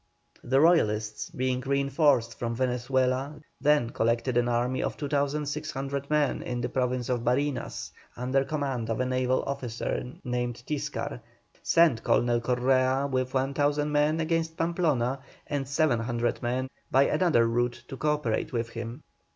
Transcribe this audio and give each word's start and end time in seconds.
The 0.43 0.59
Royalists, 0.59 1.29
being 1.29 1.59
reinforced 1.61 2.39
from 2.39 2.55
Venezuela, 2.55 3.35
then 3.61 3.91
collected 3.91 4.35
an 4.35 4.49
army 4.49 4.81
of 4.81 4.97
2,600 4.97 6.09
men 6.09 6.41
in 6.41 6.59
the 6.59 6.69
Province 6.69 7.07
of 7.07 7.23
Barinas, 7.23 7.91
under 8.17 8.43
command 8.43 8.89
of 8.89 8.99
a 8.99 9.05
naval 9.05 9.43
officer 9.43 10.03
named 10.23 10.63
Tiscar, 10.65 11.21
sent 11.61 12.03
Colonel 12.03 12.41
Correa 12.41 13.05
with 13.11 13.35
1,000 13.35 13.91
men 13.91 14.19
against 14.19 14.57
Pamplona, 14.57 15.19
and 15.45 15.67
700 15.67 16.41
men 16.41 16.67
by 16.89 17.03
another 17.03 17.45
route 17.45 17.83
to 17.87 17.95
co 17.95 18.13
operate 18.13 18.51
with 18.51 18.69
him. 18.69 19.03